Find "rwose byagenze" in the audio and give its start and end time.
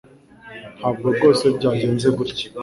1.15-2.07